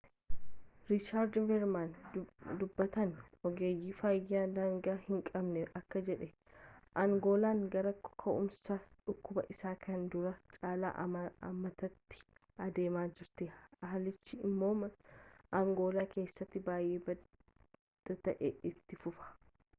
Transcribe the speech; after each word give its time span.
riichaardi 0.91 1.41
veermaan 1.49 1.89
dubbataan 2.61 3.09
ogeeyyii 3.49 3.91
fayyaa 3.97 4.45
daangaa 4.55 4.93
hinqabnee 5.01 5.65
akkana 5.79 6.07
jedhe 6.07 6.29
angoolaan 7.03 7.61
gara 7.75 7.91
ka'umsa 8.23 8.77
dhukkubaa 9.09 9.43
isa 9.55 9.73
kanaan 9.83 10.07
duraa 10.15 10.55
caalaa 10.57 10.91
ammaataatti 11.03 12.21
adeemaa 12.69 13.03
jirti 13.21 13.49
haalichi 13.91 14.39
immoo 14.49 14.71
angoolaa 15.61 16.07
keessatti 16.17 16.63
baay'ee 16.71 16.99
badaa 17.11 18.17
ta'ee 18.29 18.51
itti 18.71 18.99
fufa 19.05 19.31